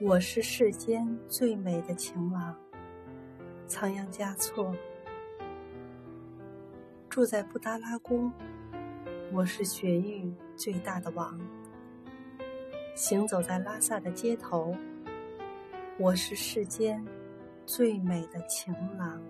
[0.00, 2.54] 我是世间最美的情郎
[3.66, 4.72] 仓央嘉措。
[7.10, 8.32] 住在布达拉宫
[9.32, 11.36] 我是雪域最大的王。
[12.94, 14.72] 行走在拉萨的街头
[15.98, 17.04] 我是世间
[17.66, 19.20] 最美的情郎